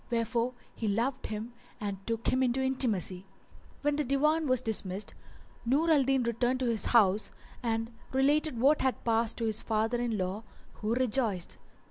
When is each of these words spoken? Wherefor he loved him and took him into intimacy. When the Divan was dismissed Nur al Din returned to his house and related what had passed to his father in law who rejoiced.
Wherefor 0.09 0.53
he 0.73 0.87
loved 0.87 1.27
him 1.27 1.53
and 1.79 1.99
took 2.07 2.29
him 2.29 2.41
into 2.41 2.59
intimacy. 2.63 3.23
When 3.83 3.97
the 3.97 4.03
Divan 4.03 4.47
was 4.47 4.59
dismissed 4.59 5.13
Nur 5.63 5.91
al 5.91 6.01
Din 6.01 6.23
returned 6.23 6.59
to 6.61 6.65
his 6.71 6.85
house 6.85 7.29
and 7.61 7.93
related 8.11 8.59
what 8.59 8.81
had 8.81 9.03
passed 9.05 9.37
to 9.37 9.45
his 9.45 9.61
father 9.61 9.99
in 9.99 10.17
law 10.17 10.41
who 10.73 10.95
rejoiced. 10.95 11.57